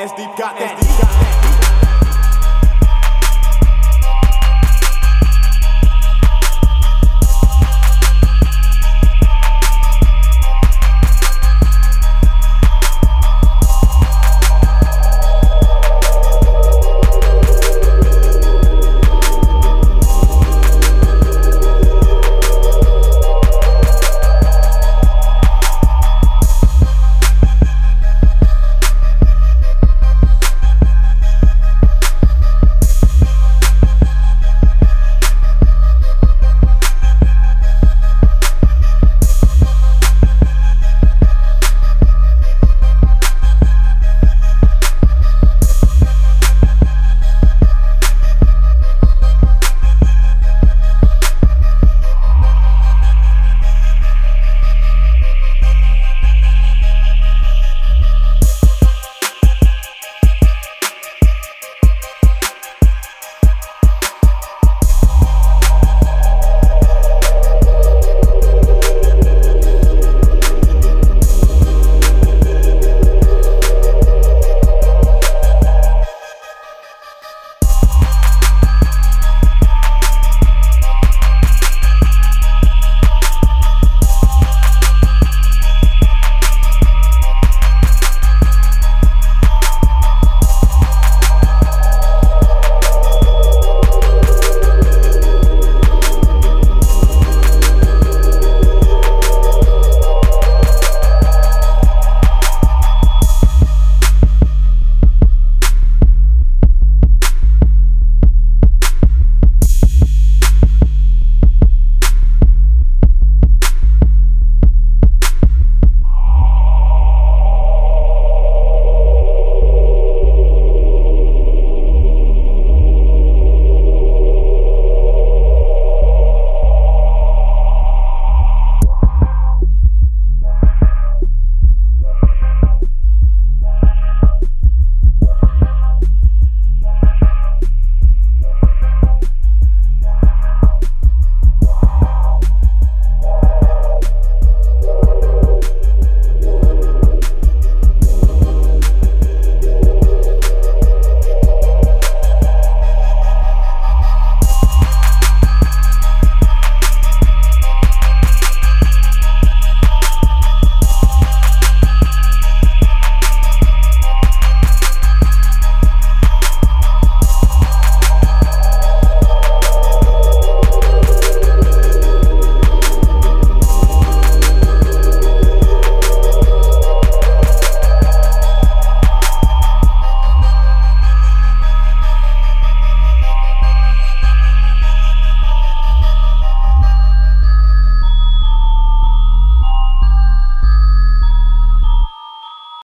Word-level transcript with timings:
Deep 0.00 0.34
got 0.34 0.58
that. 0.58 1.89